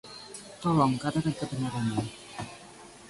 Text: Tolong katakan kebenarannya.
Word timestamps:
Tolong 0.65 0.95
katakan 1.03 1.37
kebenarannya. 1.39 2.03